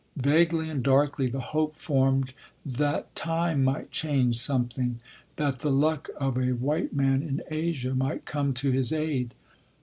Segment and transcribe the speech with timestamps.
[0.17, 2.33] Vaguely and darkly the hope formed
[2.65, 4.99] that time might change something;
[5.35, 9.35] that the luck of a white man in Asia might come to his aid.